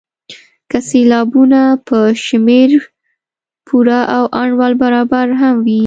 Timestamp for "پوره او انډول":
3.67-4.73